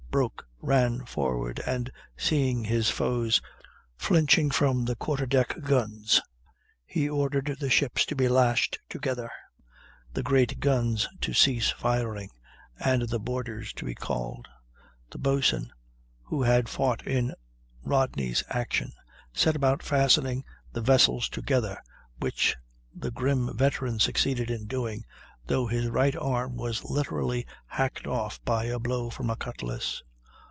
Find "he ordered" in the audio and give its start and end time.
6.85-7.55